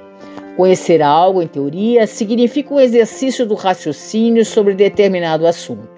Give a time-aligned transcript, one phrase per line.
[0.56, 5.90] Conhecer algo em teoria significa um exercício do raciocínio sobre determinado assunto.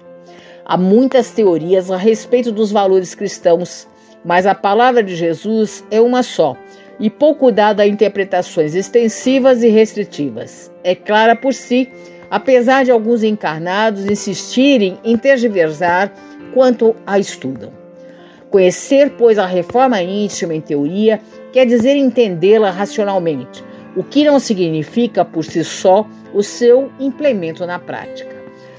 [0.64, 3.86] Há muitas teorias a respeito dos valores cristãos,
[4.24, 6.56] mas a palavra de Jesus é uma só
[6.98, 10.72] e pouco dada a interpretações extensivas e restritivas.
[10.82, 11.90] É clara por si,
[12.30, 16.12] apesar de alguns encarnados insistirem em tergiversar
[16.52, 17.72] quanto a estudam.
[18.50, 21.20] Conhecer, pois, a reforma íntima em teoria
[21.52, 23.64] quer dizer entendê-la racionalmente,
[23.96, 28.36] o que não significa por si só o seu implemento na prática.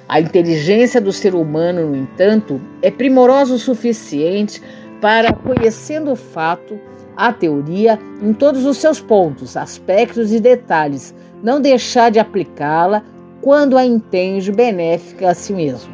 [0.07, 4.61] A inteligência do ser humano, no entanto, é primorosa o suficiente
[5.01, 6.79] para, conhecendo o fato,
[7.15, 13.03] a teoria em todos os seus pontos, aspectos e detalhes, não deixar de aplicá-la
[13.47, 15.89] quando a entende benéfica a si mesmo.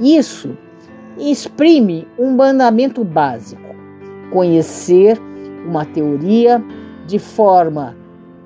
[0.00, 0.58] Isso
[1.16, 3.62] exprime um mandamento básico:
[4.32, 5.16] conhecer
[5.64, 6.60] uma teoria
[7.06, 7.96] de forma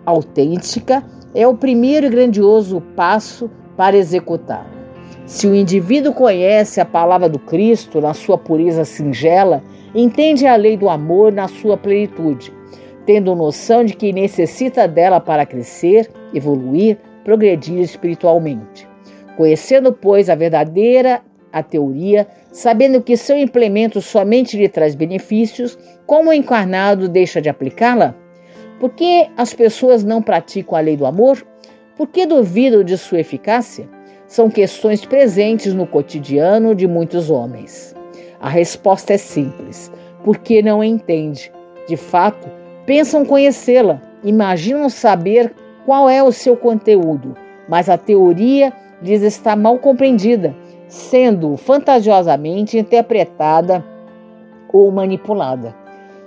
[0.05, 1.03] autêntica
[1.35, 4.67] é o primeiro e grandioso passo para executá-la.
[5.25, 9.63] Se o indivíduo conhece a palavra do Cristo na sua pureza singela,
[9.95, 12.53] entende a lei do amor na sua plenitude,
[13.07, 16.99] tendo noção de que necessita dela para crescer, evoluir,
[17.29, 18.89] progredir espiritualmente.
[19.37, 21.21] Conhecendo, pois, a verdadeira
[21.53, 27.51] a teoria, sabendo que seu implemento somente lhe traz benefícios, como o encarnado deixa de
[27.51, 28.15] aplicá-la?
[28.81, 31.47] Por que as pessoas não praticam a lei do amor?
[31.99, 33.87] Por que duvidam de sua eficácia?
[34.27, 37.95] São questões presentes no cotidiano de muitos homens.
[38.41, 39.93] A resposta é simples:
[40.25, 41.53] porque não entende.
[41.87, 42.49] De fato,
[42.87, 45.55] pensam conhecê-la, imaginam saber
[45.89, 47.35] qual é o seu conteúdo,
[47.67, 50.55] mas a teoria lhes está mal compreendida
[50.87, 53.83] sendo fantasiosamente interpretada
[54.71, 55.75] ou manipulada.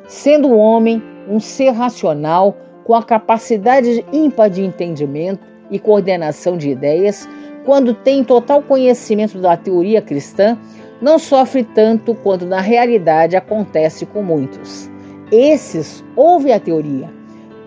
[0.08, 1.00] Sendo o homem
[1.30, 7.30] um ser racional com a capacidade ímpar de entendimento e coordenação de ideias,
[7.64, 10.58] quando tem total conhecimento da teoria cristã,
[11.00, 14.90] não sofre tanto quanto na realidade acontece com muitos.
[15.32, 17.21] Esses ouvem a teoria,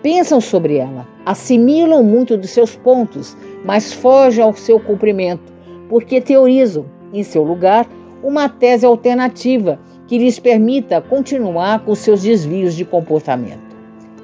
[0.05, 3.35] pensam sobre ela, assimilam muito dos seus pontos,
[3.65, 5.51] mas fogem ao seu cumprimento
[5.89, 7.87] porque teorizam, em seu lugar,
[8.21, 13.75] uma tese alternativa que lhes permita continuar com seus desvios de comportamento.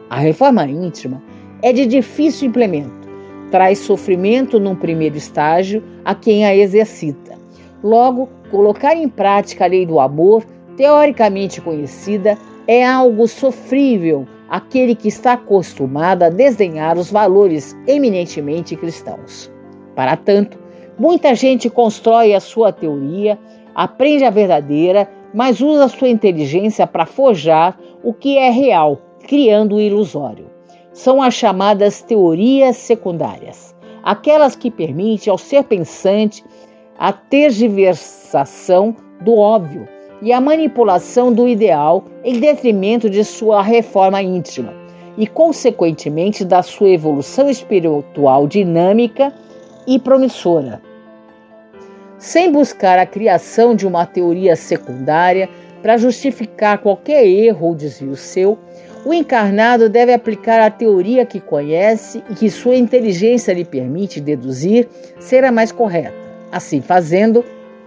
[0.08, 1.20] A reforma íntima
[1.64, 3.10] é de difícil implemento,
[3.50, 7.40] traz sofrimento num primeiro estágio a quem a exercita.
[7.84, 10.46] Logo, colocar em prática a lei do amor,
[10.78, 12.38] teoricamente conhecida,
[12.68, 19.52] é algo sofrível aquele que está acostumado a desdenhar os valores eminentemente cristãos.
[19.96, 20.62] Para tanto,
[21.02, 23.40] Muita gente constrói a sua teoria,
[23.74, 29.82] aprende a verdadeira, mas usa sua inteligência para forjar o que é real, criando o
[29.82, 30.46] ilusório.
[30.94, 36.44] São as chamadas teorias secundárias, aquelas que permitem ao ser pensante
[37.00, 39.88] a tergiversação do óbvio
[40.22, 44.74] e a manipulação do ideal em detrimento de sua reforma íntima
[45.18, 49.34] e, consequentemente, da sua evolução espiritual dinâmica
[49.88, 50.82] e promissora
[52.22, 55.50] sem buscar a criação de uma teoria secundária
[55.82, 58.60] para justificar qualquer erro ou desvio seu,
[59.04, 64.88] o encarnado deve aplicar a teoria que conhece e que sua inteligência lhe permite deduzir
[65.20, 66.14] ser a mais correta.
[66.52, 67.44] Assim fazendo,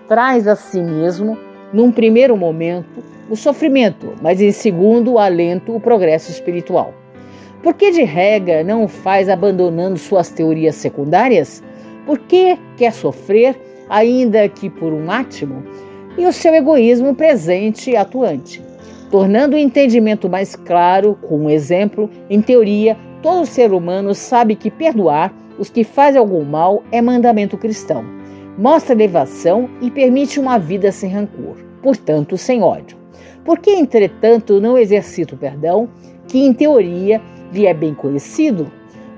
[0.09, 1.39] traz a si mesmo,
[1.75, 6.95] num primeiro momento, o sofrimento, mas em segundo, o alento, o progresso espiritual.
[7.63, 11.63] Por que de regra não o faz abandonando suas teorias secundárias?
[12.07, 13.57] Por que quer sofrer
[13.89, 15.63] ainda que por um átimo,
[16.17, 18.63] e o seu egoísmo presente e atuante,
[19.11, 22.09] tornando o entendimento mais claro com um exemplo.
[22.31, 27.57] Em teoria, todo ser humano sabe que perdoar os que fazem algum mal é mandamento
[27.57, 28.05] cristão.
[28.57, 32.97] Mostra elevação e permite uma vida sem rancor, portanto, sem ódio.
[33.45, 35.89] Por que, entretanto, não exercita o perdão,
[36.29, 37.21] que em teoria
[37.53, 38.71] lhe é bem conhecido?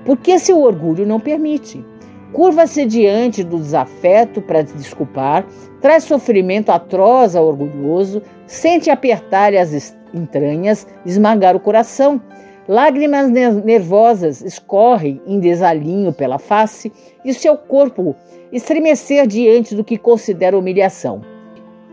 [0.03, 1.85] Porque seu orgulho não permite.
[2.33, 5.45] Curva-se diante do desafeto para desculpar,
[5.79, 12.21] traz sofrimento atroz ao orgulhoso, sente apertar-lhe as entranhas, esmagar o coração.
[12.67, 16.91] Lágrimas nervosas escorrem em desalinho pela face
[17.23, 18.13] e seu corpo
[18.51, 21.21] estremecer diante do que considera humilhação.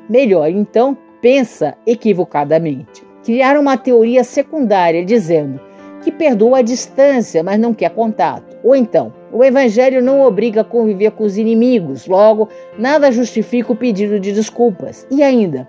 [0.08, 3.04] Melhor, então, pensa equivocadamente.
[3.24, 5.60] Criar uma teoria secundária dizendo
[6.02, 8.56] que perdoa a distância, mas não quer contato.
[8.62, 13.76] Ou então, o evangelho não obriga a conviver com os inimigos, logo, nada justifica o
[13.76, 15.06] pedido de desculpas.
[15.10, 15.66] E ainda,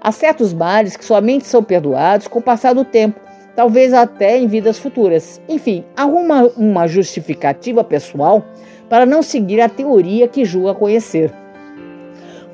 [0.00, 3.20] há certos males que somente são perdoados com o passar do tempo,
[3.56, 5.40] talvez até em vidas futuras.
[5.48, 8.44] Enfim, arruma uma justificativa pessoal
[8.88, 11.32] para não seguir a teoria que julga conhecer.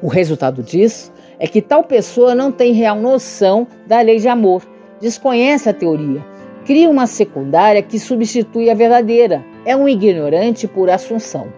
[0.00, 4.62] O resultado disso é que tal pessoa não tem real noção da lei de amor,
[5.00, 6.24] desconhece a teoria,
[6.64, 11.48] cria uma secundária que substitui a verdadeira, é um ignorante por assunção.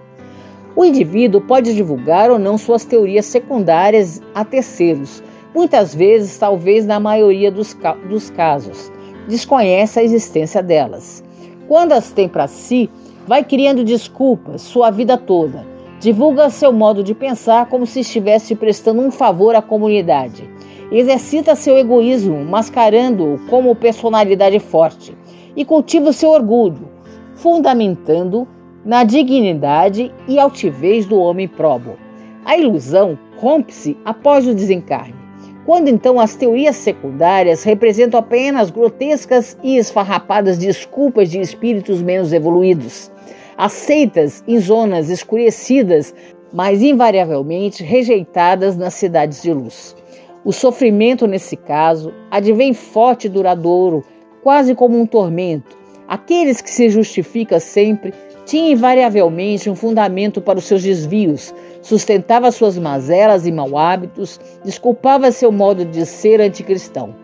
[0.74, 5.22] O indivíduo pode divulgar ou não suas teorias secundárias a terceiros,
[5.54, 8.90] muitas vezes, talvez na maioria dos, ca dos casos,
[9.28, 11.22] desconhece a existência delas.
[11.68, 12.90] Quando as tem para si,
[13.26, 15.74] vai criando desculpas sua vida toda
[16.04, 20.46] Divulga seu modo de pensar como se estivesse prestando um favor à comunidade.
[20.92, 25.16] Exercita seu egoísmo, mascarando-o como personalidade forte.
[25.56, 26.90] E cultiva seu orgulho,
[27.36, 28.46] fundamentando
[28.84, 31.96] na dignidade e altivez do homem probo.
[32.44, 35.14] A ilusão rompe-se após o desencarne,
[35.64, 43.10] quando então as teorias secundárias representam apenas grotescas e esfarrapadas desculpas de espíritos menos evoluídos
[43.56, 46.14] aceitas em zonas escurecidas,
[46.52, 49.96] mas invariavelmente rejeitadas nas cidades de luz.
[50.44, 54.04] O sofrimento, nesse caso, advém forte e duradouro,
[54.42, 55.76] quase como um tormento.
[56.06, 58.12] Aqueles que se justificam sempre
[58.44, 65.30] tinham invariavelmente um fundamento para os seus desvios, sustentava suas mazelas e mau hábitos, desculpava
[65.30, 67.14] seu modo de ser anticristão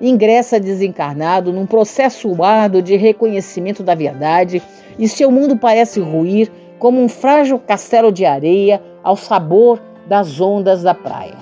[0.00, 4.62] ingressa desencarnado num processo árduo de reconhecimento da verdade
[4.98, 10.82] e seu mundo parece ruir como um frágil castelo de areia ao sabor das ondas
[10.82, 11.36] da praia.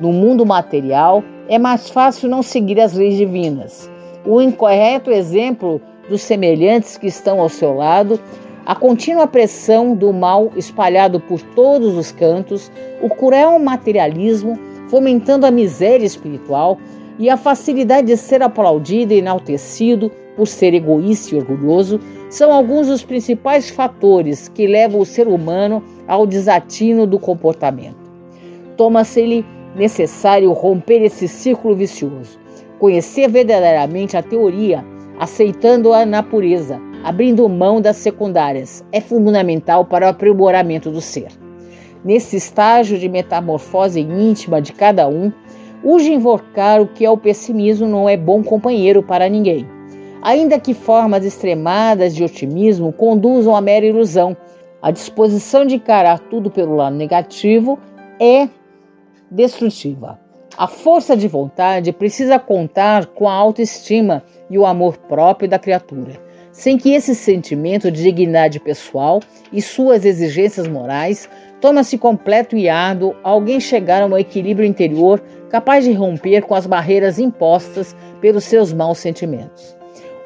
[0.00, 3.88] No mundo material, é mais fácil não seguir as leis divinas.
[4.26, 8.18] O incorreto exemplo dos semelhantes que estão ao seu lado,
[8.64, 12.70] a contínua pressão do mal espalhado por todos os cantos,
[13.02, 16.78] o cruel materialismo fomentando a miséria espiritual
[17.18, 22.00] e a facilidade de ser aplaudido e enaltecido por ser egoísta e orgulhoso
[22.30, 28.10] são alguns dos principais fatores que levam o ser humano ao desatino do comportamento.
[28.76, 29.44] Toma-se-lhe
[29.76, 32.38] necessário romper esse círculo vicioso,
[32.78, 34.84] conhecer verdadeiramente a teoria,
[35.18, 41.28] aceitando-a na pureza, abrindo mão das secundárias, é fundamental para o aprimoramento do ser.
[42.04, 45.32] Nesse estágio de metamorfose íntima de cada um,
[45.84, 49.66] Urge invocar o que é o pessimismo não é bom companheiro para ninguém.
[50.22, 54.36] Ainda que formas extremadas de otimismo conduzam à mera ilusão,
[54.80, 57.80] a disposição de encarar tudo pelo lado negativo
[58.20, 58.48] é
[59.28, 60.20] destrutiva.
[60.56, 66.12] A força de vontade precisa contar com a autoestima e o amor próprio da criatura,
[66.52, 69.20] sem que esse sentimento de dignidade pessoal
[69.52, 71.28] e suas exigências morais
[71.60, 76.66] torna-se completo e árduo alguém chegar a um equilíbrio interior capaz de romper com as
[76.66, 79.76] barreiras impostas pelos seus maus sentimentos.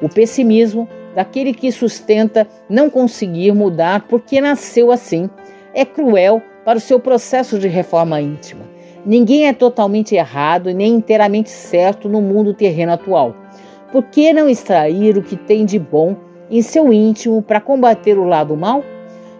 [0.01, 5.29] O pessimismo daquele que sustenta não conseguir mudar porque nasceu assim
[5.73, 8.65] é cruel para o seu processo de reforma íntima.
[9.05, 13.35] Ninguém é totalmente errado e nem inteiramente certo no mundo terreno atual.
[13.91, 16.17] Por que não extrair o que tem de bom
[16.51, 18.83] em seu íntimo para combater o lado mal?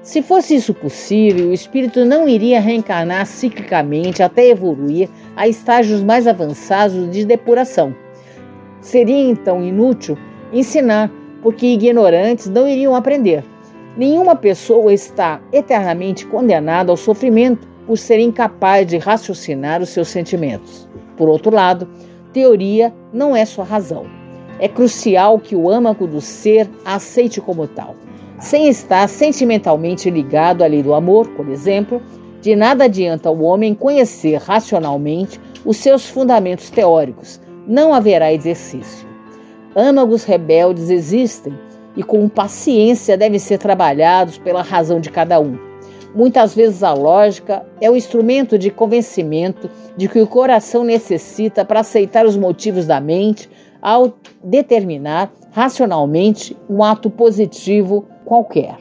[0.02, 6.28] Se fosse isso possível, o espírito não iria reencarnar ciclicamente até evoluir a estágios mais
[6.28, 7.94] avançados de depuração.
[8.80, 10.18] Seria então inútil
[10.54, 11.12] ensinar,
[11.42, 13.44] porque ignorantes não iriam aprender.
[13.98, 20.88] Nenhuma pessoa está eternamente condenada ao sofrimento por ser incapaz de raciocinar os seus sentimentos.
[21.18, 21.86] Por outro lado,
[22.32, 24.17] teoria não é sua razão.
[24.60, 27.96] É crucial que o âmago do ser a aceite como tal
[28.40, 32.02] sem estar sentimentalmente ligado à lei do amor, por exemplo,
[32.42, 37.42] de nada adianta o homem conhecer racionalmente os seus fundamentos teóricos.
[37.68, 39.08] Não haverá exercício.
[39.76, 41.54] Âmagos rebeldes existem
[41.96, 45.58] e com paciência devem ser trabalhados pela razão de cada um.
[46.16, 51.82] Muitas vezes a lógica é o instrumento de convencimento de que o coração necessita para
[51.82, 53.50] aceitar os motivos da mente
[53.82, 58.78] ao determinar racionalmente um ato positivo qualquer.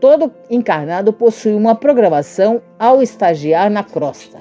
[0.00, 4.38] Todo encarnado possui uma programação ao estagiar na crosta.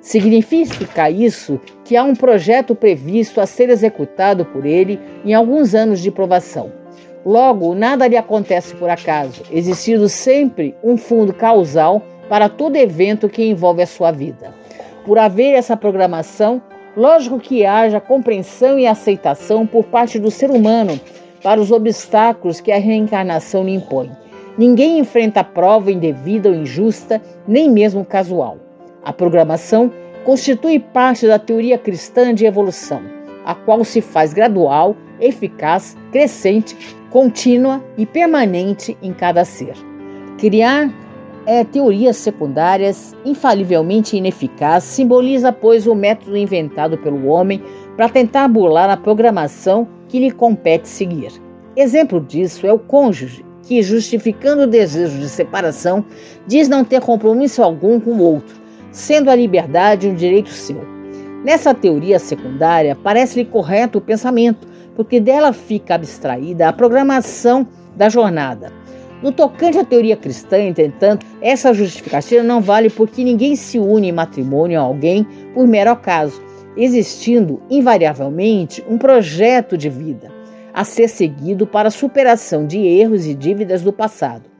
[0.00, 6.00] Significa isso que há um projeto previsto a ser executado por ele em alguns anos
[6.00, 6.70] de provação.
[7.24, 13.46] Logo, nada lhe acontece por acaso, existindo sempre um fundo causal para todo evento que
[13.46, 14.52] envolve a sua vida.
[15.06, 16.60] Por haver essa programação,
[16.96, 20.98] lógico que haja compreensão e aceitação por parte do ser humano
[21.42, 24.10] para os obstáculos que a reencarnação lhe impõe.
[24.56, 28.58] Ninguém enfrenta prova indevida ou injusta, nem mesmo casual.
[29.04, 29.92] A programação
[30.24, 33.02] constitui parte da teoria cristã de evolução,
[33.44, 36.76] a qual se faz gradual, eficaz, crescente,
[37.10, 39.74] contínua e permanente em cada ser.
[40.38, 40.90] Criar
[41.46, 47.62] é, teorias secundárias, infalivelmente ineficaz, simboliza, pois, o método inventado pelo homem
[47.96, 51.32] para tentar burlar a programação que lhe compete seguir.
[51.76, 56.04] Exemplo disso é o cônjuge, que, justificando o desejo de separação,
[56.46, 58.56] diz não ter compromisso algum com o outro,
[58.90, 60.82] sendo a liberdade um direito seu.
[61.44, 68.83] Nessa teoria secundária, parece-lhe correto o pensamento, porque dela fica abstraída a programação da jornada.
[69.24, 74.12] No tocante à teoria cristã, entretanto, essa justificativa não vale porque ninguém se une em
[74.12, 76.42] matrimônio a alguém por mero acaso,
[76.76, 80.30] existindo invariavelmente um projeto de vida
[80.74, 84.50] a ser seguido para a superação de erros e dívidas do passado.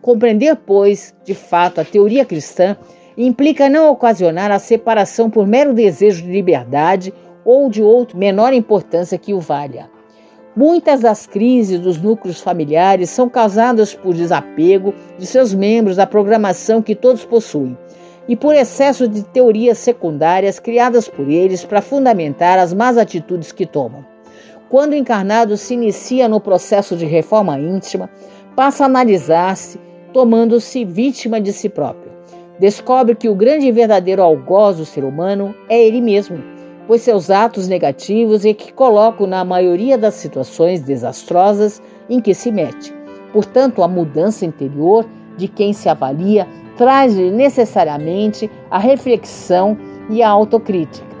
[0.00, 2.78] Compreender, pois, de fato, a teoria cristã
[3.18, 7.12] implica não ocasionar a separação por mero desejo de liberdade
[7.44, 9.93] ou de outro menor importância que o valha.
[10.56, 16.80] Muitas das crises dos núcleos familiares são causadas por desapego de seus membros da programação
[16.80, 17.76] que todos possuem
[18.28, 23.66] e por excesso de teorias secundárias criadas por eles para fundamentar as más atitudes que
[23.66, 24.04] tomam.
[24.70, 28.08] Quando o encarnado se inicia no processo de reforma íntima,
[28.56, 29.78] passa a analisar-se,
[30.12, 32.14] tomando-se vítima de si próprio
[32.58, 36.38] descobre que o grande e verdadeiro algoz do ser humano é ele mesmo,
[36.86, 42.50] pois seus atos negativos é que colocam na maioria das situações desastrosas em que se
[42.50, 42.94] mete.
[43.32, 49.76] Portanto, a mudança interior de quem se avalia traz necessariamente a reflexão
[50.10, 51.14] e a autocrítica.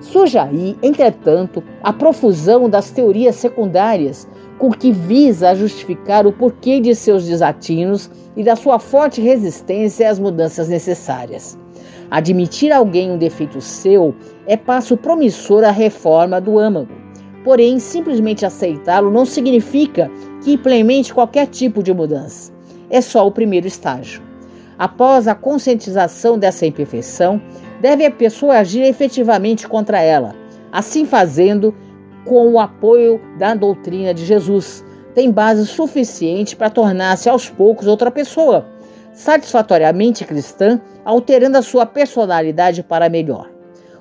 [0.00, 4.28] Surge aí, entretanto, a profusão das teorias secundárias
[4.58, 10.18] com que visa justificar o porquê de seus desatinos e da sua forte resistência às
[10.18, 11.58] mudanças necessárias.
[12.10, 14.14] Admitir alguém um defeito seu
[14.46, 16.92] é passo promissor à reforma do âmago.
[17.44, 20.10] Porém, simplesmente aceitá-lo não significa
[20.42, 22.52] que implemente qualquer tipo de mudança.
[22.88, 24.22] É só o primeiro estágio.
[24.78, 27.40] Após a conscientização dessa imperfeição,
[27.80, 30.34] deve a pessoa agir efetivamente contra ela.
[30.72, 31.74] Assim fazendo,
[32.24, 34.84] com o apoio da doutrina de Jesus.
[35.14, 38.66] Tem base suficiente para tornar-se aos poucos outra pessoa,
[39.14, 43.50] satisfatoriamente cristã, alterando a sua personalidade para melhor.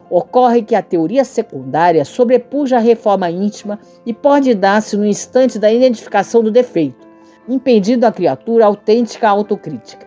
[0.09, 5.71] Ocorre que a teoria secundária sobrepuja a reforma íntima e pode dar-se no instante da
[5.71, 7.07] identificação do defeito,
[7.47, 10.05] impedindo a criatura autêntica autocrítica.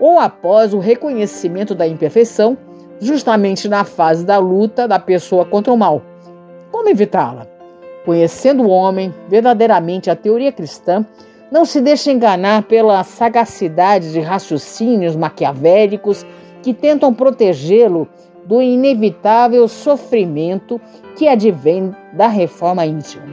[0.00, 2.58] Ou após o reconhecimento da imperfeição,
[3.00, 6.02] justamente na fase da luta da pessoa contra o mal
[6.72, 7.46] como evitá-la?
[8.04, 11.06] Conhecendo o homem, verdadeiramente a teoria cristã,
[11.52, 16.24] não se deixa enganar pela sagacidade de raciocínios maquiavélicos
[16.62, 18.08] que tentam protegê-lo
[18.46, 20.80] do inevitável sofrimento
[21.14, 23.26] que advém da reforma íntima.